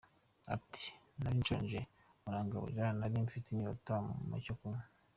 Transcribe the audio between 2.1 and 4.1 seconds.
murangaburira, nari mfise inyota,